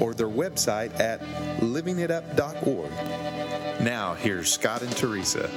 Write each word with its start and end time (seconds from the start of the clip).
or 0.00 0.14
their 0.14 0.28
website 0.28 0.98
at 0.98 1.20
livingitup.org. 1.60 2.90
Now, 3.82 4.14
here's 4.14 4.52
Scott 4.52 4.82
and 4.82 4.96
Teresa. 4.96 5.50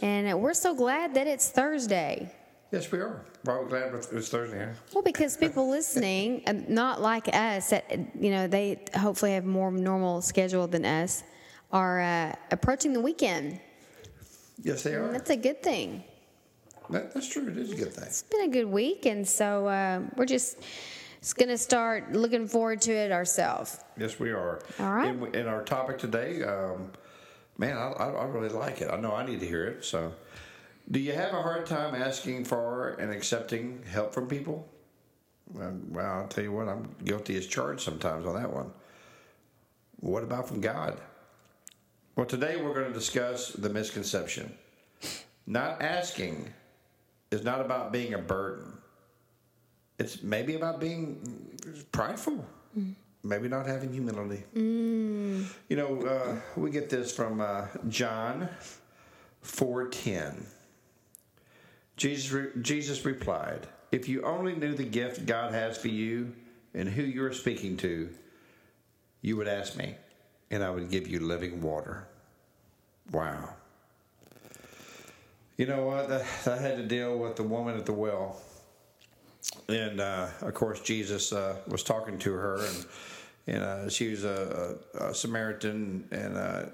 And 0.00 0.40
we're 0.40 0.54
so 0.54 0.74
glad 0.74 1.14
that 1.14 1.26
it's 1.26 1.50
Thursday. 1.50 2.32
Yes, 2.72 2.90
we 2.90 2.98
are. 2.98 3.24
Well, 3.44 3.66
glad 3.66 3.94
it's 3.94 4.28
Thursday. 4.28 4.66
Huh? 4.66 4.72
Well, 4.92 5.02
because 5.02 5.36
people 5.36 5.68
listening, 5.70 6.42
uh, 6.46 6.54
not 6.66 7.00
like 7.00 7.28
us, 7.28 7.70
that 7.70 7.88
you 8.18 8.30
know, 8.30 8.48
they 8.48 8.80
hopefully 8.96 9.32
have 9.32 9.44
more 9.44 9.70
normal 9.70 10.20
schedule 10.22 10.66
than 10.66 10.84
us, 10.84 11.22
are 11.70 12.00
uh, 12.00 12.34
approaching 12.50 12.92
the 12.92 13.00
weekend. 13.00 13.60
Yes, 14.62 14.82
they 14.82 14.94
are. 14.94 15.12
That's 15.12 15.30
a 15.30 15.36
good 15.36 15.62
thing. 15.62 16.02
That, 16.90 17.14
that's 17.14 17.28
true. 17.28 17.48
It 17.48 17.56
is 17.56 17.72
a 17.72 17.76
good 17.76 17.92
thing. 17.92 18.04
It's 18.04 18.22
been 18.22 18.42
a 18.42 18.48
good 18.48 18.66
week, 18.66 19.06
and 19.06 19.26
so 19.26 19.66
uh, 19.66 20.00
we're 20.16 20.26
just 20.26 20.58
going 21.32 21.48
to 21.48 21.58
start 21.58 22.12
looking 22.12 22.46
forward 22.46 22.80
to 22.82 22.92
it 22.92 23.12
ourselves. 23.12 23.78
Yes, 23.96 24.18
we 24.18 24.30
are. 24.30 24.60
All 24.78 24.92
right. 24.92 25.08
In, 25.08 25.34
in 25.34 25.46
our 25.46 25.62
topic 25.62 25.98
today, 25.98 26.42
um, 26.42 26.92
man, 27.56 27.76
I, 27.76 27.92
I, 27.92 28.10
I 28.10 28.24
really 28.26 28.48
like 28.48 28.80
it. 28.80 28.90
I 28.90 28.96
know 28.96 29.14
I 29.14 29.24
need 29.24 29.40
to 29.40 29.46
hear 29.46 29.64
it. 29.64 29.84
So, 29.84 30.12
do 30.90 30.98
you 31.00 31.12
have 31.12 31.32
a 31.32 31.40
hard 31.40 31.66
time 31.66 31.94
asking 31.94 32.44
for 32.44 32.90
and 33.00 33.10
accepting 33.10 33.82
help 33.90 34.12
from 34.12 34.28
people? 34.28 34.68
Well, 35.52 35.78
well, 35.88 36.12
I'll 36.12 36.28
tell 36.28 36.44
you 36.44 36.52
what, 36.52 36.68
I'm 36.68 36.94
guilty 37.04 37.36
as 37.36 37.46
charged 37.46 37.80
sometimes 37.80 38.26
on 38.26 38.34
that 38.34 38.52
one. 38.52 38.70
What 40.00 40.22
about 40.22 40.48
from 40.48 40.60
God? 40.60 41.00
Well, 42.16 42.26
today 42.26 42.60
we're 42.60 42.74
going 42.74 42.86
to 42.86 42.92
discuss 42.92 43.50
the 43.50 43.68
misconception. 43.68 44.54
Not 45.46 45.82
asking 45.82 46.52
is 47.30 47.42
not 47.42 47.60
about 47.60 47.92
being 47.92 48.14
a 48.14 48.18
burden. 48.18 48.72
It's 49.98 50.22
maybe 50.22 50.56
about 50.56 50.80
being 50.80 51.20
prideful, 51.92 52.44
mm. 52.76 52.94
maybe 53.22 53.48
not 53.48 53.66
having 53.66 53.92
humility. 53.92 54.42
Mm. 54.54 55.46
You 55.68 55.76
know, 55.76 56.02
uh, 56.02 56.36
we 56.56 56.70
get 56.70 56.90
this 56.90 57.14
from 57.14 57.40
uh, 57.40 57.66
John 57.88 58.48
four 59.40 59.88
ten. 59.88 60.46
Jesus 61.96 62.32
re- 62.32 62.50
Jesus 62.60 63.04
replied, 63.04 63.68
"If 63.92 64.08
you 64.08 64.22
only 64.24 64.56
knew 64.56 64.74
the 64.74 64.84
gift 64.84 65.26
God 65.26 65.54
has 65.54 65.78
for 65.78 65.88
you 65.88 66.34
and 66.74 66.88
who 66.88 67.02
you're 67.02 67.32
speaking 67.32 67.76
to, 67.78 68.10
you 69.22 69.36
would 69.36 69.46
ask 69.46 69.76
me, 69.76 69.94
and 70.50 70.64
I 70.64 70.70
would 70.70 70.90
give 70.90 71.06
you 71.06 71.20
living 71.20 71.62
water." 71.62 72.08
Wow. 73.12 73.50
You 75.56 75.66
know 75.66 75.84
what? 75.84 76.10
I 76.10 76.56
had 76.56 76.78
to 76.78 76.82
deal 76.82 77.16
with 77.16 77.36
the 77.36 77.44
woman 77.44 77.76
at 77.76 77.86
the 77.86 77.92
well 77.92 78.40
and 79.68 80.00
uh, 80.00 80.28
of 80.42 80.54
course 80.54 80.80
Jesus 80.80 81.32
uh, 81.32 81.56
was 81.66 81.82
talking 81.82 82.18
to 82.18 82.32
her, 82.32 82.56
and 82.64 82.86
and 83.46 83.62
uh, 83.62 83.88
she 83.90 84.08
was 84.08 84.24
a, 84.24 84.78
a, 84.94 85.08
a 85.08 85.14
Samaritan, 85.14 86.08
and 86.10 86.36
uh, 86.36 86.66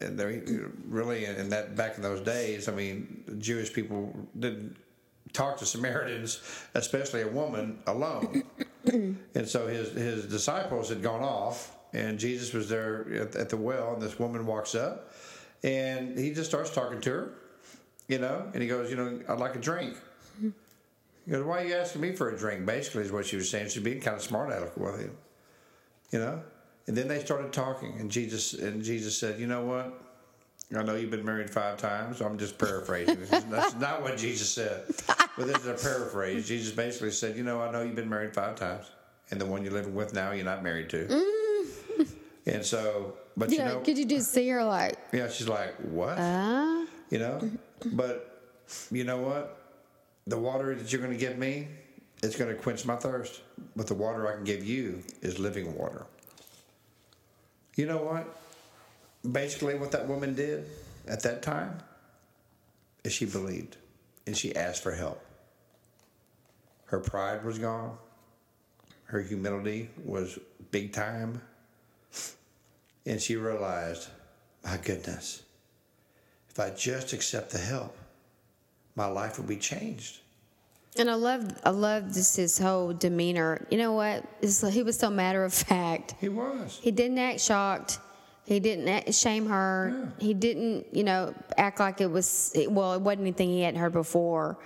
and 0.00 0.18
they 0.18 0.42
really 0.88 1.24
in 1.24 1.50
that 1.50 1.76
back 1.76 1.96
in 1.96 2.02
those 2.02 2.20
days, 2.20 2.68
I 2.68 2.72
mean, 2.72 3.38
Jewish 3.38 3.72
people 3.72 4.14
didn't 4.38 4.76
talk 5.32 5.58
to 5.58 5.66
Samaritans, 5.66 6.40
especially 6.74 7.22
a 7.22 7.28
woman 7.28 7.78
alone, 7.86 8.44
and 8.84 9.48
so 9.48 9.66
his 9.66 9.92
his 9.92 10.26
disciples 10.26 10.88
had 10.88 11.02
gone 11.02 11.22
off, 11.22 11.76
and 11.92 12.18
Jesus 12.18 12.52
was 12.52 12.68
there 12.68 13.06
at, 13.14 13.36
at 13.36 13.48
the 13.48 13.56
well, 13.56 13.94
and 13.94 14.02
this 14.02 14.18
woman 14.18 14.46
walks 14.46 14.74
up, 14.74 15.12
and 15.62 16.18
he 16.18 16.32
just 16.32 16.48
starts 16.48 16.70
talking 16.70 17.00
to 17.02 17.10
her, 17.10 17.32
you 18.08 18.18
know, 18.18 18.50
and 18.52 18.62
he 18.62 18.68
goes, 18.68 18.90
you 18.90 18.96
know, 18.96 19.20
I'd 19.28 19.38
like 19.38 19.56
a 19.56 19.60
drink. 19.60 19.96
He 21.26 21.32
goes, 21.32 21.44
Why 21.44 21.62
are 21.62 21.66
you 21.66 21.74
asking 21.74 22.00
me 22.00 22.12
for 22.12 22.30
a 22.30 22.38
drink? 22.38 22.64
Basically, 22.64 23.02
is 23.02 23.12
what 23.12 23.26
she 23.26 23.36
was 23.36 23.50
saying. 23.50 23.68
She's 23.68 23.82
being 23.82 24.00
kind 24.00 24.16
of 24.16 24.22
smart 24.22 24.50
aleck 24.50 24.76
with 24.76 25.00
him. 25.00 25.16
You 26.12 26.20
know? 26.20 26.42
And 26.86 26.96
then 26.96 27.08
they 27.08 27.18
started 27.18 27.52
talking, 27.52 27.98
and 27.98 28.10
Jesus 28.10 28.54
and 28.54 28.82
Jesus 28.82 29.18
said, 29.18 29.40
You 29.40 29.48
know 29.48 29.64
what? 29.64 30.00
I 30.76 30.82
know 30.82 30.96
you've 30.96 31.10
been 31.10 31.24
married 31.24 31.50
five 31.50 31.78
times. 31.78 32.20
I'm 32.20 32.38
just 32.38 32.58
paraphrasing. 32.58 33.18
That's 33.50 33.74
not 33.80 34.02
what 34.02 34.16
Jesus 34.16 34.48
said. 34.50 34.84
But 35.36 35.46
this 35.46 35.58
is 35.58 35.66
a 35.66 35.74
paraphrase. 35.74 36.46
Jesus 36.48 36.74
basically 36.74 37.10
said, 37.10 37.36
You 37.36 37.42
know, 37.42 37.60
I 37.60 37.70
know 37.72 37.82
you've 37.82 37.96
been 37.96 38.08
married 38.08 38.34
five 38.34 38.54
times, 38.54 38.86
and 39.30 39.40
the 39.40 39.46
one 39.46 39.64
you're 39.64 39.72
living 39.72 39.94
with 39.94 40.14
now, 40.14 40.32
you're 40.32 40.44
not 40.44 40.62
married 40.62 40.88
to. 40.90 41.06
Mm. 41.06 42.08
And 42.46 42.64
so, 42.64 43.16
but 43.36 43.50
yeah, 43.50 43.58
you 43.58 43.74
know. 43.74 43.80
Could 43.80 43.98
you 43.98 44.04
just 44.04 44.32
see 44.32 44.48
her 44.48 44.64
like. 44.64 44.96
Yeah, 45.12 45.28
she's 45.28 45.48
like, 45.48 45.74
What? 45.78 46.18
Uh? 46.18 46.86
You 47.10 47.18
know? 47.18 47.50
But 47.84 48.40
you 48.90 49.02
know 49.04 49.18
what? 49.18 49.55
The 50.26 50.38
water 50.38 50.74
that 50.74 50.92
you're 50.92 51.00
going 51.00 51.12
to 51.12 51.18
give 51.18 51.38
me, 51.38 51.68
it's 52.22 52.36
going 52.36 52.54
to 52.54 52.60
quench 52.60 52.84
my 52.84 52.96
thirst. 52.96 53.42
But 53.74 53.86
the 53.86 53.94
water 53.94 54.28
I 54.28 54.34
can 54.34 54.44
give 54.44 54.64
you 54.64 55.02
is 55.22 55.38
living 55.38 55.76
water. 55.76 56.06
You 57.76 57.86
know 57.86 57.98
what? 57.98 58.40
Basically, 59.30 59.74
what 59.74 59.92
that 59.92 60.08
woman 60.08 60.34
did 60.34 60.66
at 61.06 61.22
that 61.22 61.42
time 61.42 61.78
is 63.04 63.12
she 63.12 63.26
believed 63.26 63.76
and 64.26 64.36
she 64.36 64.54
asked 64.56 64.82
for 64.82 64.92
help. 64.92 65.22
Her 66.86 67.00
pride 67.00 67.44
was 67.44 67.58
gone, 67.58 67.96
her 69.04 69.20
humility 69.20 69.90
was 70.04 70.38
big 70.70 70.92
time, 70.92 71.42
and 73.04 73.20
she 73.20 73.36
realized, 73.36 74.08
my 74.64 74.76
goodness, 74.76 75.42
if 76.48 76.58
I 76.58 76.70
just 76.70 77.12
accept 77.12 77.50
the 77.50 77.58
help, 77.58 77.96
my 78.96 79.06
life 79.06 79.38
would 79.38 79.46
be 79.46 79.56
changed. 79.56 80.20
And 80.98 81.10
I 81.10 81.14
love, 81.14 81.60
I 81.62 81.70
love 81.70 82.12
just 82.12 82.36
his 82.36 82.58
whole 82.58 82.94
demeanor. 82.94 83.66
You 83.70 83.76
know 83.76 83.92
what? 83.92 84.24
He 84.40 84.82
was 84.82 84.98
so 84.98 85.10
matter 85.10 85.44
of 85.44 85.52
fact. 85.52 86.14
He 86.20 86.30
was. 86.30 86.80
He 86.82 86.90
didn't 86.90 87.18
act 87.18 87.40
shocked. 87.40 87.98
He 88.46 88.60
didn't 88.60 88.88
act, 88.88 89.12
shame 89.12 89.46
her. 89.46 89.92
Yeah. 90.18 90.26
He 90.26 90.32
didn't, 90.32 90.86
you 90.92 91.04
know, 91.04 91.34
act 91.58 91.80
like 91.80 92.00
it 92.00 92.10
was. 92.10 92.52
Well, 92.68 92.94
it 92.94 93.02
wasn't 93.02 93.22
anything 93.22 93.50
he 93.50 93.60
hadn't 93.62 93.80
heard 93.80 93.92
before. 93.92 94.56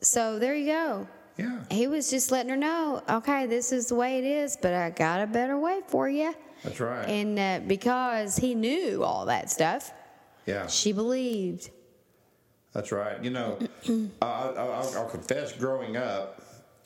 So 0.00 0.38
there 0.38 0.54
you 0.54 0.66
go. 0.66 1.08
Yeah. 1.36 1.60
He 1.70 1.86
was 1.86 2.10
just 2.10 2.32
letting 2.32 2.50
her 2.50 2.56
know, 2.56 3.02
okay, 3.08 3.46
this 3.46 3.70
is 3.70 3.86
the 3.86 3.94
way 3.94 4.18
it 4.18 4.24
is, 4.24 4.56
but 4.60 4.74
I 4.74 4.90
got 4.90 5.20
a 5.20 5.26
better 5.26 5.56
way 5.56 5.82
for 5.86 6.08
you. 6.08 6.34
That's 6.64 6.80
right. 6.80 7.08
And 7.08 7.38
uh, 7.38 7.60
because 7.68 8.36
he 8.36 8.56
knew 8.56 9.04
all 9.04 9.26
that 9.26 9.48
stuff, 9.48 9.92
yeah, 10.46 10.66
she 10.66 10.92
believed. 10.92 11.70
That's 12.78 12.92
right. 12.92 13.20
You 13.24 13.30
know, 13.30 13.58
I, 14.22 14.52
will 14.94 15.08
confess, 15.10 15.50
growing 15.50 15.96
up 15.96 16.40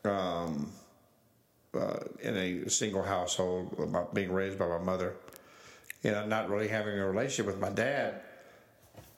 um, 0.07 0.73
uh, 1.75 1.99
in 2.23 2.35
a 2.35 2.71
single 2.71 3.03
household, 3.03 3.77
about 3.79 4.15
being 4.15 4.33
raised 4.33 4.59
by 4.59 4.69
my 4.69 4.79
mother, 4.79 5.17
and 6.03 6.31
not 6.31 6.49
really 6.49 6.69
having 6.69 6.99
a 6.99 7.07
relationship 7.07 7.45
with 7.45 7.61
my 7.61 7.69
dad, 7.69 8.23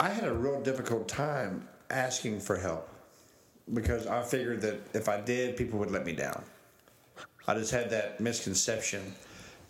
I 0.00 0.08
had 0.08 0.24
a 0.24 0.34
real 0.34 0.60
difficult 0.62 1.06
time 1.06 1.68
asking 1.90 2.40
for 2.40 2.56
help 2.56 2.88
because 3.72 4.08
I 4.08 4.24
figured 4.24 4.60
that 4.62 4.80
if 4.94 5.08
I 5.08 5.20
did, 5.20 5.56
people 5.56 5.78
would 5.78 5.92
let 5.92 6.04
me 6.04 6.12
down. 6.12 6.42
I 7.46 7.54
just 7.54 7.70
had 7.70 7.88
that 7.90 8.18
misconception 8.18 9.14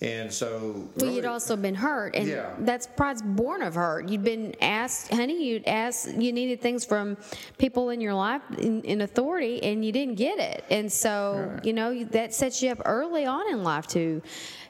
and 0.00 0.32
so, 0.32 0.88
well, 0.96 1.10
you'd 1.10 1.24
also 1.24 1.56
been 1.56 1.74
hurt, 1.74 2.14
and 2.16 2.28
yeah. 2.28 2.54
that's 2.58 2.86
pride's 2.86 3.22
born 3.22 3.62
of 3.62 3.74
hurt. 3.76 4.08
You'd 4.08 4.24
been 4.24 4.54
asked, 4.60 5.12
honey, 5.12 5.46
you'd 5.46 5.66
asked, 5.66 6.08
you 6.08 6.32
needed 6.32 6.60
things 6.60 6.84
from 6.84 7.16
people 7.58 7.90
in 7.90 8.00
your 8.00 8.12
life 8.12 8.42
in, 8.58 8.82
in 8.82 9.00
authority, 9.02 9.62
and 9.62 9.84
you 9.84 9.92
didn't 9.92 10.16
get 10.16 10.38
it. 10.38 10.64
And 10.68 10.90
so, 10.92 11.48
right. 11.48 11.64
you 11.64 11.72
know, 11.72 12.04
that 12.04 12.34
sets 12.34 12.62
you 12.62 12.70
up 12.70 12.82
early 12.84 13.24
on 13.24 13.50
in 13.50 13.62
life 13.62 13.86
to 13.88 14.20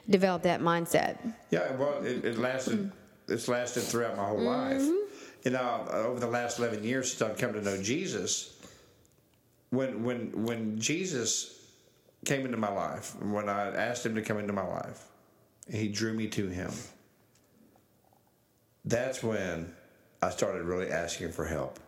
develop 0.09 0.43
that 0.43 0.61
mindset. 0.61 1.17
Yeah, 1.49 1.75
well, 1.75 2.03
it, 2.03 2.23
it 2.23 2.37
lasted. 2.37 2.79
Mm-hmm. 2.79 3.33
It's 3.33 3.47
lasted 3.47 3.81
throughout 3.81 4.17
my 4.17 4.27
whole 4.27 4.37
mm-hmm. 4.37 4.87
life. 4.87 5.09
You 5.43 5.51
know, 5.51 5.87
over 5.91 6.19
the 6.19 6.27
last 6.27 6.59
eleven 6.59 6.83
years 6.83 7.11
since 7.11 7.21
I've 7.21 7.37
come 7.37 7.53
to 7.53 7.61
know 7.61 7.81
Jesus, 7.81 8.55
when 9.71 10.03
when 10.03 10.45
when 10.45 10.79
Jesus 10.79 11.59
came 12.25 12.45
into 12.45 12.57
my 12.57 12.71
life, 12.71 13.15
when 13.21 13.49
I 13.49 13.75
asked 13.75 14.05
him 14.05 14.15
to 14.15 14.21
come 14.21 14.37
into 14.37 14.53
my 14.53 14.65
life 14.65 15.07
he 15.69 15.87
drew 15.87 16.13
me 16.13 16.27
to 16.27 16.47
him. 16.47 16.71
That's 18.83 19.23
when 19.23 19.73
I 20.21 20.29
started 20.29 20.63
really 20.63 20.89
asking 20.89 21.31
for 21.31 21.45
help. 21.45 21.79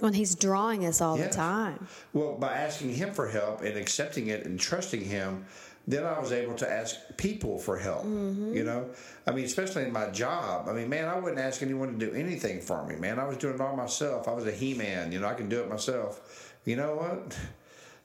When 0.00 0.14
he's 0.14 0.34
drawing 0.34 0.86
us 0.86 1.00
all 1.00 1.18
yes. 1.18 1.28
the 1.28 1.36
time. 1.36 1.86
Well, 2.12 2.34
by 2.34 2.54
asking 2.54 2.94
him 2.94 3.12
for 3.12 3.28
help 3.28 3.60
and 3.60 3.76
accepting 3.76 4.28
it 4.28 4.46
and 4.46 4.58
trusting 4.58 5.04
him, 5.04 5.44
then 5.86 6.04
I 6.04 6.18
was 6.18 6.32
able 6.32 6.54
to 6.56 6.70
ask 6.70 6.96
people 7.16 7.58
for 7.58 7.76
help. 7.76 8.04
Mm-hmm. 8.04 8.54
You 8.54 8.64
know, 8.64 8.90
I 9.26 9.32
mean, 9.32 9.44
especially 9.44 9.84
in 9.84 9.92
my 9.92 10.10
job. 10.10 10.68
I 10.68 10.72
mean, 10.72 10.88
man, 10.88 11.08
I 11.08 11.18
wouldn't 11.18 11.40
ask 11.40 11.62
anyone 11.62 11.98
to 11.98 12.06
do 12.06 12.14
anything 12.14 12.60
for 12.60 12.84
me. 12.86 12.96
Man, 12.96 13.18
I 13.18 13.26
was 13.26 13.36
doing 13.36 13.54
it 13.54 13.60
all 13.60 13.76
myself. 13.76 14.28
I 14.28 14.32
was 14.32 14.46
a 14.46 14.52
he-man. 14.52 15.12
You 15.12 15.20
know, 15.20 15.26
I 15.26 15.34
can 15.34 15.48
do 15.48 15.60
it 15.60 15.68
myself. 15.68 16.54
You 16.64 16.76
know 16.76 16.94
what? 16.96 17.38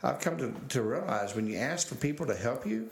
I've 0.04 0.20
come 0.20 0.38
to, 0.38 0.54
to 0.70 0.82
realize 0.82 1.36
when 1.36 1.48
you 1.48 1.58
ask 1.58 1.88
for 1.88 1.96
people 1.96 2.26
to 2.28 2.36
help 2.36 2.66
you, 2.66 2.90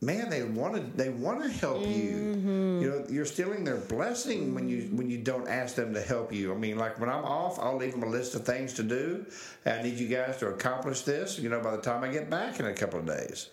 man, 0.00 0.30
they 0.30 0.42
want 0.42 0.74
to 0.74 0.80
they 0.96 1.10
want 1.10 1.42
to 1.42 1.48
help 1.48 1.82
you. 1.82 1.86
You 1.88 2.36
mm-hmm. 2.36 2.80
know, 2.80 3.04
you're 3.08 3.26
stealing 3.26 3.64
their 3.64 3.76
blessing 3.76 4.54
when 4.54 4.68
you 4.68 4.88
when 4.92 5.10
you 5.10 5.18
don't 5.18 5.48
ask 5.48 5.74
them 5.74 5.94
to 5.94 6.00
help 6.00 6.32
you. 6.32 6.52
I 6.52 6.56
mean, 6.56 6.78
like 6.78 6.98
when 6.98 7.10
I'm 7.10 7.24
off, 7.24 7.58
I'll 7.58 7.76
leave 7.76 7.92
them 7.92 8.02
a 8.02 8.08
list 8.08 8.34
of 8.34 8.44
things 8.44 8.74
to 8.74 8.82
do. 8.82 9.26
I 9.66 9.82
need 9.82 9.98
you 9.98 10.08
guys 10.08 10.38
to 10.38 10.48
accomplish 10.48 11.02
this. 11.02 11.38
You 11.38 11.48
know, 11.48 11.60
by 11.60 11.76
the 11.76 11.82
time 11.82 12.02
I 12.02 12.08
get 12.08 12.30
back 12.30 12.60
in 12.60 12.66
a 12.66 12.74
couple 12.74 12.98
of 13.00 13.06
days. 13.06 13.50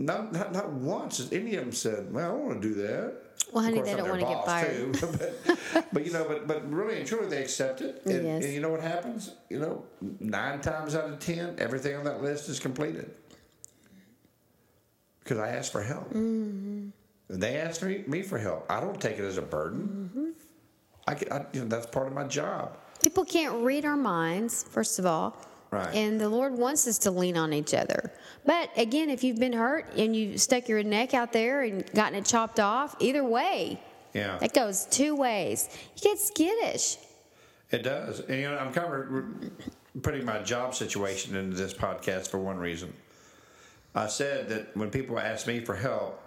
Not, 0.00 0.32
not, 0.32 0.52
not 0.52 0.70
once 0.70 1.18
has 1.18 1.32
any 1.32 1.56
of 1.56 1.64
them 1.64 1.72
said, 1.72 2.14
"Well, 2.14 2.24
I 2.24 2.28
don't 2.28 2.46
want 2.46 2.62
to 2.62 2.68
do 2.68 2.74
that." 2.82 3.14
Well, 3.52 3.64
honey, 3.64 3.78
Of 3.78 3.84
course, 3.84 3.96
they 3.96 4.00
I'm 4.00 4.06
don't 4.06 4.18
their 4.18 4.26
wanna 4.26 4.36
get 4.36 4.46
boss, 4.46 4.46
fired. 4.46 4.94
too. 4.94 5.52
but, 5.74 5.84
but 5.92 6.06
you 6.06 6.12
know, 6.12 6.24
but 6.28 6.46
but 6.46 6.70
really 6.70 6.98
and 6.98 7.06
truly, 7.06 7.26
they 7.26 7.42
accept 7.42 7.80
it. 7.80 8.02
And, 8.04 8.24
Yes. 8.24 8.44
and 8.44 8.54
you 8.54 8.60
know 8.60 8.68
what 8.68 8.80
happens? 8.80 9.32
You 9.48 9.58
know, 9.58 9.84
nine 10.20 10.60
times 10.60 10.94
out 10.94 11.10
of 11.10 11.18
ten, 11.18 11.56
everything 11.58 11.96
on 11.96 12.04
that 12.04 12.22
list 12.22 12.48
is 12.48 12.60
completed 12.60 13.10
because 15.28 15.42
I 15.42 15.50
asked 15.50 15.72
for 15.72 15.82
help. 15.82 16.08
Mm-hmm. 16.08 16.88
They 17.28 17.56
asked 17.56 17.82
me, 17.82 18.02
me 18.06 18.22
for 18.22 18.38
help. 18.38 18.64
I 18.70 18.80
don't 18.80 18.98
take 18.98 19.18
it 19.18 19.24
as 19.24 19.36
a 19.36 19.42
burden. 19.42 20.10
Mm-hmm. 20.14 20.30
I, 21.06 21.14
can, 21.14 21.32
I 21.32 21.46
you 21.52 21.60
know 21.60 21.66
that's 21.68 21.86
part 21.86 22.06
of 22.06 22.14
my 22.14 22.24
job. 22.24 22.78
People 23.02 23.24
can't 23.24 23.62
read 23.62 23.84
our 23.84 23.96
minds, 23.96 24.62
first 24.64 24.98
of 24.98 25.04
all. 25.06 25.36
Right. 25.70 25.94
And 25.94 26.18
the 26.18 26.30
Lord 26.30 26.54
wants 26.54 26.88
us 26.88 26.96
to 27.00 27.10
lean 27.10 27.36
on 27.36 27.52
each 27.52 27.74
other. 27.74 28.10
But 28.46 28.70
again, 28.78 29.10
if 29.10 29.22
you've 29.22 29.38
been 29.38 29.52
hurt 29.52 29.92
and 29.98 30.16
you 30.16 30.38
stuck 30.38 30.66
your 30.66 30.82
neck 30.82 31.12
out 31.12 31.30
there 31.30 31.62
and 31.62 31.84
gotten 31.92 32.18
it 32.18 32.24
chopped 32.24 32.58
off, 32.58 32.96
either 33.00 33.22
way, 33.22 33.78
Yeah, 34.14 34.38
that 34.38 34.54
goes 34.54 34.86
two 34.86 35.14
ways. 35.14 35.68
You 35.96 36.02
get 36.02 36.18
skittish. 36.18 36.96
it 37.70 37.82
does. 37.82 38.20
And 38.20 38.40
you 38.40 38.50
know, 38.50 38.56
I'm 38.56 38.72
kind 38.72 38.94
of 38.94 40.02
putting 40.02 40.24
my 40.24 40.38
job 40.38 40.74
situation 40.74 41.36
into 41.36 41.54
this 41.54 41.74
podcast 41.74 42.28
for 42.30 42.38
one 42.38 42.56
reason. 42.56 42.94
I 43.98 44.06
said 44.06 44.48
that 44.50 44.76
when 44.76 44.90
people 44.90 45.18
ask 45.18 45.46
me 45.48 45.60
for 45.60 45.74
help, 45.74 46.22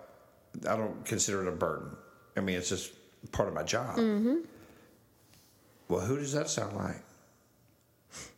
I 0.67 0.75
don't 0.75 1.05
consider 1.05 1.41
it 1.41 1.47
a 1.47 1.55
burden. 1.55 1.95
I 2.35 2.41
mean, 2.41 2.57
it's 2.57 2.67
just 2.67 2.91
part 3.31 3.47
of 3.47 3.53
my 3.53 3.63
job. 3.63 3.95
Mm-hmm. 3.95 4.39
Well, 5.87 6.01
who 6.01 6.17
does 6.17 6.33
that 6.33 6.49
sound 6.49 6.75
like? 6.75 7.01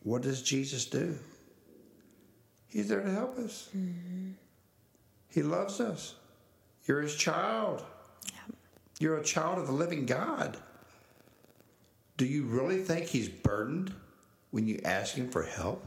What 0.04 0.22
does 0.22 0.44
Jesus 0.44 0.86
do? 0.86 1.18
He's 2.68 2.88
there 2.90 3.02
to 3.02 3.12
help 3.12 3.40
us. 3.40 3.70
Mm-hmm. 3.76 4.32
He 5.30 5.42
loves 5.42 5.80
us. 5.80 6.14
You're 6.86 7.02
his 7.02 7.16
child. 7.16 7.84
You're 9.00 9.18
a 9.18 9.24
child 9.24 9.58
of 9.58 9.66
the 9.66 9.74
living 9.74 10.06
God. 10.06 10.58
Do 12.18 12.26
you 12.26 12.44
really 12.44 12.84
think 12.84 13.08
he's 13.08 13.30
burdened 13.30 13.94
when 14.52 14.68
you 14.68 14.80
ask 14.86 15.16
him 15.16 15.32
for 15.32 15.42
help? 15.42 15.84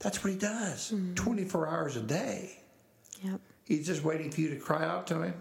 That's 0.00 0.22
what 0.22 0.32
he 0.32 0.38
does 0.38 0.92
mm-hmm. 0.92 1.14
24 1.14 1.68
hours 1.68 1.96
a 1.96 2.02
day. 2.02 2.58
Yep. 3.22 3.40
He's 3.64 3.86
just 3.86 4.04
waiting 4.04 4.30
for 4.30 4.40
you 4.40 4.50
to 4.50 4.56
cry 4.56 4.84
out 4.84 5.06
to 5.08 5.22
him. 5.22 5.34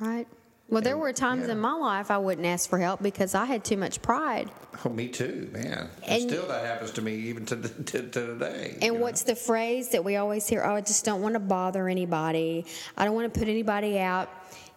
Right. 0.00 0.26
Well, 0.68 0.80
there 0.82 0.94
And- 0.94 1.02
were 1.02 1.12
times 1.12 1.46
yeah. 1.46 1.52
in 1.52 1.58
my 1.60 1.74
life 1.74 2.10
I 2.10 2.18
wouldn't 2.18 2.46
ask 2.46 2.68
for 2.68 2.78
help 2.78 3.02
because 3.02 3.34
I 3.34 3.44
had 3.44 3.64
too 3.64 3.76
much 3.76 4.00
pride. 4.02 4.50
Oh, 4.84 4.88
me 4.88 5.08
too, 5.08 5.48
man. 5.52 5.90
And, 6.02 6.22
And- 6.22 6.30
still, 6.30 6.46
that 6.48 6.64
happens 6.64 6.90
to 6.92 7.02
me 7.02 7.14
even 7.14 7.44
to, 7.46 7.56
to, 7.56 7.68
to 7.82 8.10
today. 8.10 8.70
And 8.74 8.82
you 8.82 8.92
know? 8.94 9.00
what's 9.00 9.22
the 9.22 9.36
phrase 9.36 9.90
that 9.90 10.02
we 10.02 10.16
always 10.16 10.48
hear? 10.48 10.64
Oh, 10.64 10.74
I 10.74 10.80
just 10.80 11.04
don't 11.04 11.20
want 11.20 11.34
to 11.34 11.40
bother 11.40 11.88
anybody. 11.88 12.64
I 12.96 13.04
don't 13.04 13.14
want 13.14 13.32
to 13.32 13.38
put 13.38 13.48
anybody 13.48 13.98
out. 13.98 14.30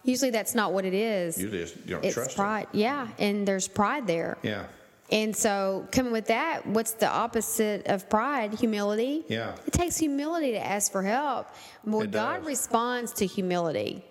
Usually 0.04 0.30
that's 0.30 0.54
not 0.54 0.72
what 0.72 0.84
it 0.84 0.94
is. 0.94 1.36
You 1.40 1.50
just 1.50 1.76
you 1.76 1.94
don't 1.94 2.04
it's 2.04 2.14
trust 2.14 2.36
pride. 2.36 2.68
Yeah. 2.72 3.08
And 3.18 3.48
there's 3.48 3.66
pride 3.66 4.06
there. 4.06 4.38
Yeah, 4.42 4.66
And 5.10 5.36
so, 5.36 5.86
coming 5.92 6.10
with 6.10 6.26
that, 6.26 6.66
what's 6.66 6.92
the 6.92 7.06
opposite 7.08 7.86
of 7.86 8.10
pride? 8.10 8.54
Humility. 8.54 9.24
Yeah. 9.28 9.54
It 9.66 9.72
takes 9.72 9.96
humility 9.96 10.50
to 10.52 10.58
ask 10.66 10.90
for 10.90 11.02
help. 11.02 11.46
But 11.84 11.98
It 12.00 12.10
God 12.10 12.38
does. 12.38 12.46
responds 12.46 13.12
to 13.14 13.26
humility. 13.26 14.04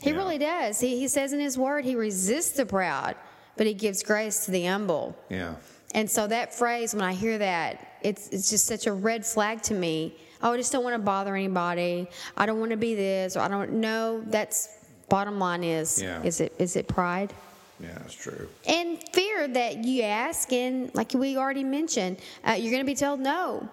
He 0.00 0.10
Yeah. 0.10 0.16
really 0.16 0.38
does. 0.38 0.80
He, 0.80 0.98
he 0.98 1.06
says 1.08 1.32
in 1.32 1.38
His 1.40 1.56
Word, 1.56 1.84
He 1.84 1.94
resists 1.94 2.50
the 2.56 2.66
proud, 2.66 3.14
but 3.56 3.66
He 3.68 3.74
gives 3.74 4.02
grace 4.02 4.44
to 4.46 4.50
the 4.50 4.64
humble. 4.66 5.16
yeah, 5.28 5.54
And 5.94 6.10
so 6.10 6.26
that 6.26 6.52
phrase, 6.52 6.92
when 6.92 7.04
I 7.04 7.12
hear 7.12 7.38
that, 7.38 7.86
it's 8.02 8.28
it's 8.28 8.50
just 8.50 8.66
such 8.66 8.86
a 8.88 8.92
red 8.92 9.24
flag 9.24 9.62
to 9.62 9.74
me. 9.74 10.16
Oh, 10.42 10.52
I 10.52 10.56
just 10.56 10.70
don't 10.72 10.84
want 10.84 10.94
to 10.94 10.98
bother 11.02 11.34
anybody. 11.36 12.08
I 12.36 12.46
don't 12.46 12.58
want 12.58 12.72
to 12.72 12.76
be 12.76 12.94
this, 12.96 13.36
or 13.36 13.40
I 13.40 13.48
don't 13.48 13.74
know. 13.74 14.22
That's 14.26 14.68
bottom 15.08 15.38
line 15.38 15.62
is 15.62 16.02
Yeah. 16.02 16.20
is 16.24 16.40
it 16.40 16.52
is 16.58 16.74
it 16.76 16.88
pride? 16.88 17.32
Yeah. 17.80 17.88
That's 17.98 18.14
true. 18.14 18.48
and 18.66 18.98
fear 19.12 19.48
that 19.48 19.84
you 19.84 20.02
ask 20.02 20.52
and 20.52 20.94
like 20.94 21.12
we 21.14 21.36
already 21.36 21.64
mentioned 21.64 22.18
uh, 22.46 22.52
you're 22.52 22.70
going 22.72 22.82
to 22.82 22.86
be 22.86 22.94
told 22.94 23.20
no 23.20 23.68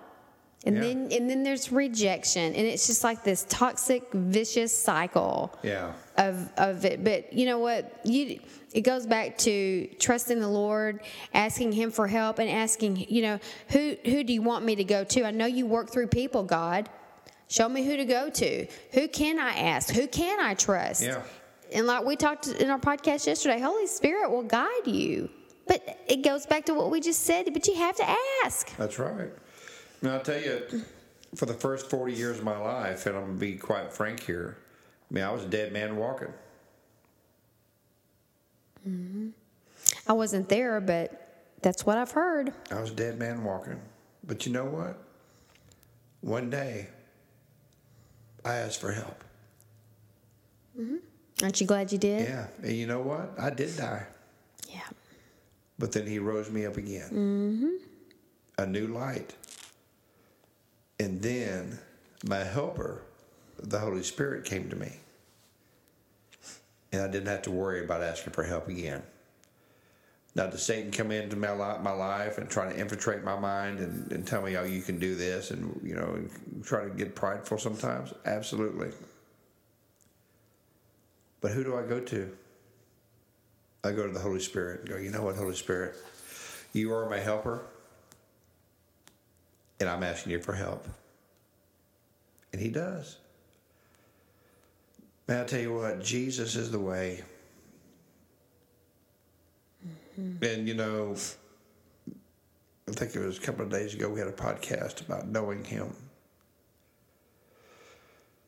and 0.65 0.75
Yeah. 0.75 0.81
then 0.81 1.09
and 1.11 1.29
then 1.29 1.43
there's 1.43 1.71
rejection 1.71 2.53
and 2.55 2.65
it's 2.67 2.87
just 2.87 3.03
like 3.03 3.23
this 3.23 3.45
toxic 3.49 4.03
vicious 4.13 4.77
cycle 4.77 5.57
Yeah, 5.63 5.93
of 6.17 6.49
of 6.57 6.85
it 6.85 7.03
but 7.03 7.33
you 7.33 7.45
know 7.45 7.59
what 7.59 7.99
you 8.05 8.39
it 8.73 8.81
goes 8.81 9.05
back 9.05 9.37
to 9.39 9.87
trusting 9.99 10.39
the 10.39 10.47
lord 10.47 11.01
asking 11.33 11.71
him 11.73 11.91
for 11.91 12.07
help 12.07 12.39
and 12.39 12.49
asking 12.49 13.05
you 13.09 13.21
know 13.21 13.39
who 13.69 13.95
who 14.05 14.23
do 14.23 14.33
you 14.33 14.41
want 14.41 14.65
me 14.65 14.75
to 14.75 14.83
go 14.83 15.03
to 15.03 15.25
i 15.25 15.31
know 15.31 15.45
you 15.45 15.65
work 15.65 15.91
through 15.91 16.07
people 16.07 16.43
god 16.43 16.89
show 17.49 17.69
me 17.69 17.85
who 17.85 17.95
to 17.97 18.05
go 18.05 18.29
to 18.29 18.65
who 18.93 19.07
can 19.07 19.37
i 19.39 19.53
ask 19.59 19.93
who 19.93 20.07
can 20.07 20.39
i 20.39 20.53
trust 20.55 21.03
Yeah. 21.03 21.21
And 21.73 21.87
like 21.87 22.05
we 22.05 22.15
talked 22.15 22.47
in 22.47 22.69
our 22.69 22.79
podcast 22.79 23.25
yesterday 23.27 23.59
holy 23.59 23.87
spirit 23.87 24.29
will 24.29 24.43
guide 24.43 24.85
you 24.87 25.29
but 25.67 25.99
it 26.07 26.23
goes 26.23 26.45
back 26.45 26.65
to 26.65 26.73
what 26.73 26.91
we 26.91 26.99
just 26.99 27.23
said 27.23 27.51
but 27.53 27.67
you 27.67 27.75
have 27.75 27.95
to 27.95 28.15
ask 28.43 28.75
that's 28.77 28.99
right. 28.99 29.31
Now 30.01 30.15
I'll 30.15 30.19
tell 30.19 30.39
you, 30.41 30.83
for 31.33 31.45
the 31.45 31.53
first 31.53 31.89
forty 31.89 32.13
years 32.13 32.39
of 32.39 32.43
my 32.43 32.57
life, 32.57 33.05
and 33.05 33.15
I'm 33.15 33.25
gonna 33.25 33.37
be 33.39 33.55
quite 33.55 33.93
frank 33.93 34.19
here. 34.21 34.57
I 35.09 35.13
mean, 35.13 35.23
I 35.23 35.31
was 35.31 35.43
a 35.45 35.47
dead 35.47 35.71
man 35.71 35.95
walking. 35.95 36.33
Mm-hmm. 38.85 39.29
i 40.09 40.11
wasn't 40.11 40.49
there 40.49 40.81
but 40.81 41.45
that's 41.61 41.85
what 41.85 41.97
i've 41.97 42.11
heard 42.11 42.51
I 42.69 42.81
was 42.81 42.91
a 42.91 42.95
dead 42.95 43.17
man 43.17 43.45
walking. 43.45 43.79
But 44.25 44.45
you 44.45 44.51
know 44.51 44.65
what? 44.65 44.97
One 46.21 46.49
day, 46.49 46.87
I 48.45 48.55
asked 48.55 48.79
for 48.81 48.91
help. 48.91 49.23
Mm-hmm. 50.79 50.97
Aren't 51.41 51.59
you 51.59 51.67
glad 51.67 51.91
you 51.91 51.97
did 51.97 52.27
Yeah, 52.27 52.47
and 52.61 52.71
you 52.73 52.87
know 52.87 53.01
what? 53.01 53.33
I 53.39 53.49
did 53.49 53.75
die. 53.77 54.05
yeah 54.69 54.81
But 55.79 55.91
then 55.91 56.05
he 56.07 56.19
rose 56.19 56.49
me 56.49 56.65
up 56.65 56.77
again. 56.77 57.09
Mm-hmm. 57.09 58.63
A 58.63 58.65
new 58.67 58.87
light. 58.87 59.33
And 60.99 61.21
then 61.21 61.79
my 62.25 62.43
helper, 62.43 63.01
the 63.61 63.79
Holy 63.79 64.03
Spirit, 64.03 64.45
came 64.45 64.69
to 64.69 64.75
me. 64.75 64.99
And 66.91 67.01
I 67.01 67.07
didn't 67.07 67.27
have 67.27 67.41
to 67.43 67.51
worry 67.51 67.83
about 67.83 68.03
asking 68.03 68.33
for 68.33 68.43
help 68.43 68.67
again. 68.67 69.01
Now, 70.35 70.47
does 70.47 70.63
Satan 70.63 70.91
come 70.91 71.11
into 71.11 71.35
my, 71.35 71.51
li- 71.51 71.81
my 71.83 71.91
life 71.91 72.37
and 72.37 72.49
try 72.49 72.71
to 72.71 72.79
infiltrate 72.79 73.23
my 73.23 73.37
mind 73.37 73.79
and, 73.79 74.11
and 74.11 74.25
tell 74.25 74.41
me, 74.41 74.55
oh, 74.57 74.63
you 74.63 74.81
can 74.81 74.97
do 74.99 75.15
this 75.15 75.51
and, 75.51 75.79
you 75.83 75.95
know, 75.95 76.13
and 76.15 76.63
try 76.63 76.83
to 76.83 76.89
get 76.91 77.15
prideful 77.15 77.57
sometimes? 77.57 78.13
Absolutely. 78.25 78.89
But 81.43 81.51
who 81.51 81.65
do 81.65 81.75
I 81.77 81.83
go 81.83 81.99
to? 81.99 82.31
I 83.83 83.91
go 83.91 84.07
to 84.07 84.13
the 84.13 84.19
Holy 84.19 84.39
Spirit 84.39 84.79
and 84.79 84.89
go, 84.89 84.97
you 84.97 85.11
know 85.11 85.23
what, 85.23 85.35
Holy 85.35 85.55
Spirit? 85.55 85.93
You 86.71 86.93
are 86.93 87.09
my 87.09 87.19
helper, 87.19 87.65
and 89.81 89.89
I'm 89.89 90.03
asking 90.03 90.31
you 90.31 90.39
for 90.39 90.53
help. 90.53 90.87
And 92.53 92.61
He 92.61 92.69
does. 92.69 93.17
May 95.27 95.41
I 95.41 95.43
tell 95.43 95.59
you 95.59 95.73
what? 95.73 96.01
Jesus 96.01 96.55
is 96.55 96.71
the 96.71 96.79
way. 96.79 97.23
Mm-hmm. 100.17 100.45
And, 100.45 100.65
you 100.65 100.75
know, 100.75 101.13
I 102.87 102.91
think 102.93 103.15
it 103.15 103.19
was 103.19 103.37
a 103.37 103.41
couple 103.41 103.65
of 103.65 103.69
days 103.69 103.93
ago 103.93 104.07
we 104.07 104.19
had 104.19 104.29
a 104.29 104.31
podcast 104.31 105.05
about 105.05 105.27
knowing 105.27 105.65
Him. 105.65 105.93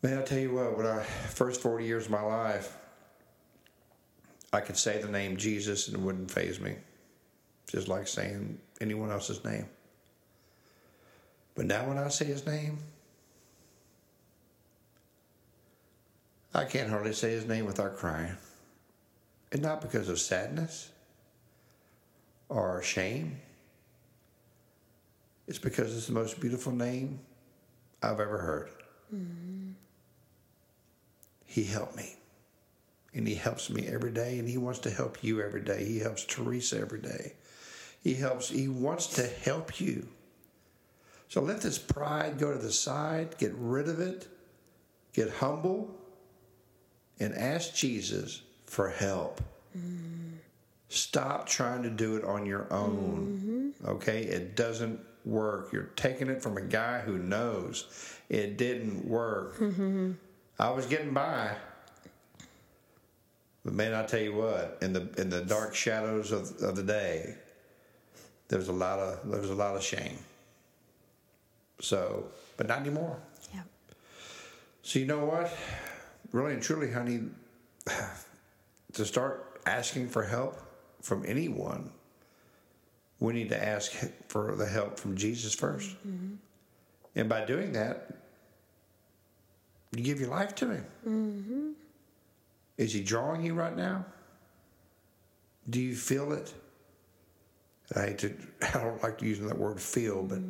May 0.02 0.18
I 0.18 0.22
tell 0.22 0.40
you 0.40 0.54
what? 0.54 0.78
When 0.78 0.86
I 0.86 1.04
first 1.04 1.62
40 1.62 1.84
years 1.84 2.06
of 2.06 2.12
my 2.12 2.22
life, 2.22 2.78
I 4.54 4.62
could 4.62 4.78
say 4.78 5.02
the 5.02 5.08
name 5.08 5.38
Jesus 5.38 5.88
and 5.88 5.98
it 5.98 6.02
wouldn't 6.02 6.32
faze 6.32 6.60
me, 6.60 6.75
just 7.68 7.88
like 7.88 8.08
saying 8.08 8.60
anyone 8.80 9.12
else's 9.12 9.44
name. 9.44 9.68
But 11.56 11.66
now 11.66 11.88
when 11.88 11.98
I 11.98 12.10
say 12.10 12.25
his 12.25 12.46
name, 12.46 12.78
I 16.54 16.66
can't 16.66 16.90
hardly 16.90 17.14
say 17.14 17.32
his 17.32 17.46
name 17.46 17.66
without 17.66 17.98
crying. 17.98 18.36
And 19.52 19.62
not 19.62 19.82
because 19.82 20.10
of 20.10 20.20
sadness 20.20 20.90
or 22.50 22.82
shame. 22.82 23.40
It's 25.48 25.60
because 25.60 25.96
it's 25.96 26.08
the 26.08 26.14
most 26.14 26.40
beautiful 26.40 26.72
name 26.72 27.20
I've 28.02 28.20
ever 28.20 28.38
heard. 28.38 28.70
Mm-hmm. 29.14 29.72
He 31.46 31.64
helped 31.64 31.96
me. 31.96 32.16
And 33.15 33.27
He 33.27 33.34
helps 33.34 33.69
me 33.72 33.88
every 33.88 34.12
day, 34.12 34.38
and 34.38 34.48
He 34.48 34.57
wants 34.57 34.79
to 34.79 34.91
help 34.91 35.24
you 35.24 35.41
every 35.41 35.62
day. 35.62 35.84
He 35.86 36.00
helps 36.00 36.24
Teresa 36.25 36.79
every 36.79 37.01
day. 37.01 37.34
He 38.03 38.13
helps, 38.13 38.50
He 38.50 38.67
wants 38.67 39.07
to 39.15 39.25
help 39.25 39.81
you. 39.81 40.07
So 41.29 41.41
let 41.41 41.62
this 41.62 41.79
pride 41.79 42.38
go 42.38 42.53
to 42.53 42.60
the 42.60 42.72
side, 42.72 43.38
get 43.39 43.53
rid 43.55 43.89
of 43.89 44.00
it, 44.00 44.27
get 45.13 45.31
humble, 45.31 45.95
and 47.19 47.34
ask 47.34 47.74
Jesus 47.74 48.43
for 48.65 48.89
help. 48.89 49.41
Mm. 49.75 50.34
Stop 50.89 51.48
trying 51.48 51.84
to 51.84 51.89
do 51.89 52.15
it 52.15 52.24
on 52.24 52.45
your 52.45 52.72
own. 52.72 53.74
Mm-hmm. 53.81 53.89
Okay? 53.89 54.24
It 54.24 54.55
doesn't 54.55 55.00
work. 55.25 55.74
You're 55.74 55.89
taking 55.95 56.29
it 56.29 56.43
from 56.43 56.57
a 56.57 56.62
guy 56.62 57.00
who 57.00 57.17
knows 57.17 57.88
it 58.29 58.57
didn't 58.57 59.05
work. 59.05 59.57
Mm-hmm. 59.57 60.12
I 60.60 60.69
was 60.69 60.86
getting 60.86 61.13
by. 61.13 61.55
But 63.65 63.74
man, 63.74 63.95
I 63.95 64.05
tell 64.05 64.22
you 64.22 64.36
what, 64.36 64.77
in 64.84 64.93
the 64.93 65.10
in 65.17 65.31
the 65.31 65.41
dark 65.41 65.74
shadows 65.74 66.31
of, 66.31 66.55
of 66.62 66.75
the 66.75 66.84
day, 66.84 67.36
there's 68.48 68.67
a 68.67 68.74
lot 68.74 69.00
of 69.00 69.27
there 69.29 69.41
was 69.41 69.50
a 69.50 69.55
lot 69.55 69.75
of 69.75 69.81
shame. 69.81 70.19
So, 71.81 72.27
but 72.57 72.67
not 72.67 72.79
anymore. 72.79 73.19
Yeah. 73.53 73.63
So 74.84 75.00
you 75.00 75.07
know 75.07 75.25
what? 75.25 75.51
Really 76.31 76.53
and 76.53 76.62
truly, 76.62 76.91
honey, 76.91 77.24
to 78.93 79.03
start 79.03 79.62
asking 79.65 80.10
for 80.10 80.24
help 80.24 80.62
from 81.01 81.25
anyone, 81.25 81.89
we 83.19 83.34
need 83.34 83.50
to 83.50 83.63
ask 83.63 83.91
for 84.27 84.55
the 84.55 84.65
help 84.65 85.00
from 85.00 85.15
Jesus 85.15 85.55
1st 85.55 85.95
mm-hmm. 86.07 86.36
And 87.17 87.29
by 87.29 87.45
doing 87.45 87.72
that, 87.74 88.13
you 89.95 90.03
give 90.03 90.19
your 90.19 90.29
life 90.29 90.53
to 90.55 90.69
Him. 90.69 90.86
Mm-hmm. 91.07 91.69
Is 92.77 92.94
He 92.94 93.01
drawing 93.01 93.44
you 93.44 93.53
right 93.53 93.75
now? 93.75 94.05
Do 95.70 95.79
you 95.79 95.96
feel 95.96 96.32
it? 96.34 96.53
I 97.96 98.08
hate 98.08 98.17
to. 98.20 98.36
I 98.62 98.84
don't 98.84 99.01
like 99.03 99.22
using 99.22 99.48
that 99.48 99.58
word 99.58 99.79
"feel," 99.79 100.24
but 100.24 100.41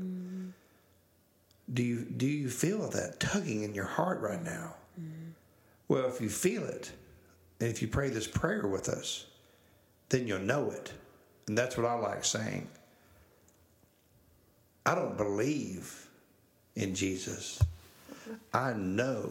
do 1.74 1.84
you 1.84 2.06
do 2.06 2.28
you 2.28 2.50
feel 2.50 2.90
that 2.90 3.20
tugging 3.20 3.64
in 3.64 3.74
your 3.74 3.86
heart 3.86 4.22
right 4.22 4.44
now? 4.44 4.76
Well, 5.88 6.08
if 6.08 6.20
you 6.20 6.30
feel 6.30 6.64
it, 6.64 6.92
and 7.60 7.70
if 7.70 7.82
you 7.82 7.88
pray 7.88 8.10
this 8.10 8.28
prayer 8.28 8.68
with 8.68 8.90
us, 8.90 9.26
then 10.10 10.28
you'll 10.28 10.40
know 10.40 10.72
it. 10.72 10.92
And 11.48 11.58
that's 11.58 11.78
what 11.78 11.86
I 11.86 11.94
like 11.94 12.26
saying. 12.26 12.68
I 14.86 14.96
don't 14.96 15.18
believe 15.18 16.08
in 16.76 16.96
Jesus. 16.96 17.62
I 18.54 18.74
know 18.74 19.30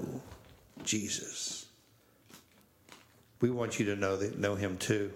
Jesus. 0.85 1.67
We 3.45 3.51
want 3.51 3.79
you 3.79 3.85
to 3.85 3.97
know 3.97 4.17
that 4.17 4.39
know 4.39 4.55
him 4.55 4.79
too. 4.79 5.13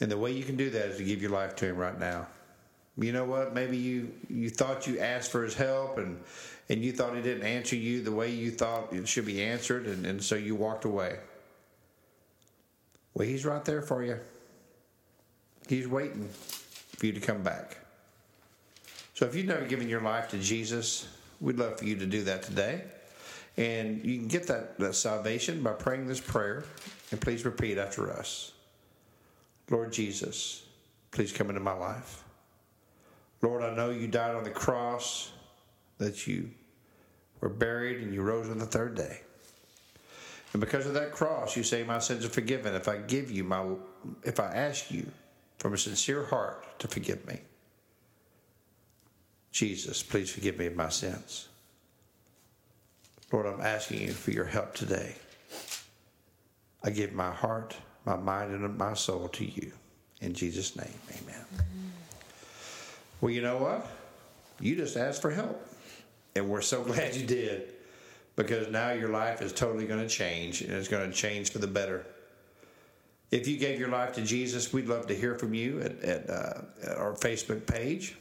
And 0.00 0.08
the 0.08 0.16
way 0.16 0.30
you 0.30 0.44
can 0.44 0.54
do 0.54 0.70
that 0.70 0.90
is 0.90 0.98
to 0.98 1.02
give 1.02 1.20
your 1.20 1.32
life 1.32 1.56
to 1.56 1.66
him 1.66 1.76
right 1.76 1.98
now. 1.98 2.28
You 2.96 3.10
know 3.10 3.24
what? 3.24 3.54
Maybe 3.54 3.76
you 3.76 4.12
you 4.30 4.48
thought 4.48 4.86
you 4.86 5.00
asked 5.00 5.32
for 5.32 5.42
his 5.42 5.54
help 5.54 5.98
and 5.98 6.22
and 6.68 6.84
you 6.84 6.92
thought 6.92 7.16
he 7.16 7.22
didn't 7.22 7.42
answer 7.42 7.74
you 7.74 8.04
the 8.04 8.12
way 8.12 8.30
you 8.30 8.52
thought 8.52 8.92
it 8.92 9.08
should 9.08 9.26
be 9.26 9.42
answered 9.42 9.86
and, 9.86 10.06
and 10.06 10.22
so 10.22 10.36
you 10.36 10.54
walked 10.54 10.84
away. 10.84 11.18
Well, 13.14 13.26
he's 13.26 13.44
right 13.44 13.64
there 13.64 13.82
for 13.82 14.04
you. 14.04 14.20
He's 15.66 15.88
waiting 15.88 16.28
for 16.96 17.06
you 17.06 17.14
to 17.14 17.20
come 17.20 17.42
back. 17.42 17.78
So 19.14 19.26
if 19.26 19.34
you've 19.34 19.46
never 19.46 19.66
given 19.66 19.88
your 19.88 20.02
life 20.02 20.28
to 20.28 20.38
Jesus, 20.38 21.08
we'd 21.40 21.56
love 21.56 21.80
for 21.80 21.84
you 21.84 21.96
to 21.96 22.06
do 22.06 22.22
that 22.22 22.44
today. 22.44 22.84
And 23.58 24.04
you 24.04 24.18
can 24.18 24.28
get 24.28 24.46
that, 24.46 24.78
that 24.78 24.94
salvation 24.94 25.62
by 25.62 25.72
praying 25.72 26.06
this 26.06 26.20
prayer. 26.20 26.64
And 27.10 27.20
please 27.20 27.44
repeat 27.44 27.76
after 27.76 28.10
us 28.10 28.52
Lord 29.70 29.92
Jesus, 29.92 30.64
please 31.10 31.32
come 31.32 31.50
into 31.50 31.60
my 31.60 31.74
life. 31.74 32.24
Lord, 33.42 33.62
I 33.62 33.74
know 33.74 33.90
you 33.90 34.08
died 34.08 34.34
on 34.34 34.44
the 34.44 34.50
cross, 34.50 35.30
that 35.98 36.26
you 36.26 36.50
were 37.40 37.50
buried, 37.50 38.00
and 38.00 38.14
you 38.14 38.22
rose 38.22 38.48
on 38.48 38.58
the 38.58 38.66
third 38.66 38.94
day. 38.94 39.20
And 40.52 40.60
because 40.60 40.86
of 40.86 40.94
that 40.94 41.12
cross, 41.12 41.56
you 41.56 41.62
say 41.62 41.82
my 41.82 41.98
sins 41.98 42.24
are 42.24 42.30
forgiven. 42.30 42.74
If 42.74 42.88
I 42.88 42.96
give 42.96 43.30
you 43.30 43.44
my, 43.44 43.64
if 44.24 44.40
I 44.40 44.46
ask 44.46 44.90
you 44.90 45.06
from 45.58 45.74
a 45.74 45.78
sincere 45.78 46.24
heart 46.24 46.64
to 46.78 46.88
forgive 46.88 47.26
me, 47.26 47.40
Jesus, 49.52 50.02
please 50.02 50.30
forgive 50.30 50.56
me 50.56 50.66
of 50.66 50.76
my 50.76 50.88
sins. 50.88 51.48
Lord, 53.30 53.46
I'm 53.46 53.60
asking 53.60 54.00
you 54.00 54.12
for 54.12 54.30
your 54.30 54.44
help 54.44 54.74
today. 54.74 55.14
I 56.82 56.90
give 56.90 57.12
my 57.12 57.30
heart, 57.30 57.76
my 58.06 58.16
mind, 58.16 58.52
and 58.52 58.78
my 58.78 58.94
soul 58.94 59.28
to 59.28 59.44
you. 59.44 59.72
In 60.20 60.32
Jesus' 60.32 60.76
name, 60.76 60.94
amen. 61.10 61.44
Well, 63.20 63.30
you 63.30 63.42
know 63.42 63.58
what? 63.58 63.86
You 64.60 64.76
just 64.76 64.96
asked 64.96 65.22
for 65.22 65.30
help. 65.30 65.64
And 66.34 66.48
we're 66.48 66.62
so 66.62 66.82
glad 66.84 67.14
you 67.14 67.26
did 67.26 67.74
because 68.36 68.70
now 68.70 68.92
your 68.92 69.08
life 69.08 69.42
is 69.42 69.52
totally 69.52 69.86
going 69.86 70.00
to 70.00 70.08
change 70.08 70.62
and 70.62 70.72
it's 70.72 70.88
going 70.88 71.08
to 71.08 71.14
change 71.14 71.50
for 71.50 71.58
the 71.58 71.66
better. 71.66 72.06
If 73.30 73.46
you 73.46 73.58
gave 73.58 73.78
your 73.78 73.90
life 73.90 74.14
to 74.14 74.22
Jesus, 74.22 74.72
we'd 74.72 74.86
love 74.86 75.06
to 75.08 75.14
hear 75.14 75.36
from 75.36 75.52
you 75.52 75.80
at, 75.80 76.00
at, 76.02 76.30
uh, 76.30 76.60
at 76.82 76.96
our 76.96 77.12
Facebook 77.12 77.66
page, 77.66 78.16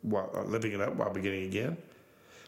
while, 0.00 0.30
uh, 0.34 0.42
Living 0.42 0.72
It 0.72 0.80
Up 0.80 0.96
While 0.96 1.12
Beginning 1.12 1.44
Again. 1.44 1.76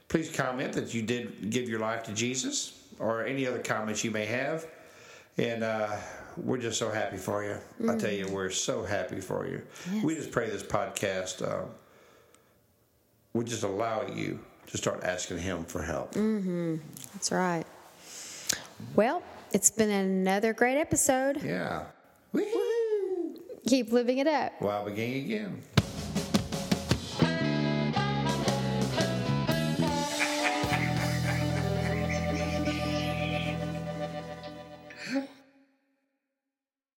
Please 0.08 0.30
comment 0.30 0.72
that 0.74 0.94
you 0.94 1.02
did 1.02 1.50
give 1.50 1.68
your 1.68 1.80
life 1.80 2.04
to 2.04 2.12
Jesus 2.12 2.80
or 2.98 3.24
any 3.24 3.46
other 3.46 3.58
comments 3.58 4.04
you 4.04 4.10
may 4.10 4.26
have. 4.26 4.66
And 5.38 5.64
uh, 5.64 5.96
we're 6.36 6.58
just 6.58 6.78
so 6.78 6.90
happy 6.90 7.16
for 7.16 7.42
you. 7.44 7.56
I 7.90 7.96
tell 7.96 8.12
you, 8.12 8.28
we're 8.28 8.50
so 8.50 8.84
happy 8.84 9.20
for 9.20 9.46
you. 9.48 9.62
We 10.02 10.14
just 10.14 10.30
pray 10.30 10.48
this 10.48 10.62
podcast 10.62 11.42
uh, 11.42 11.64
would 13.32 13.46
just 13.46 13.64
allow 13.64 14.06
you 14.06 14.38
to 14.68 14.76
start 14.76 15.02
asking 15.02 15.38
Him 15.38 15.64
for 15.64 15.82
help. 15.82 16.12
That's 16.12 17.32
right. 17.32 17.64
Well, 18.94 19.22
it's 19.52 19.70
been 19.70 19.90
another 19.90 20.52
great 20.52 20.78
episode. 20.78 21.42
Yeah. 21.42 21.86
Woo-hoo. 22.32 23.40
Keep 23.66 23.92
living 23.92 24.18
it 24.18 24.26
up. 24.26 24.52
While 24.60 24.84
beginning 24.84 25.24
again. 25.24 25.62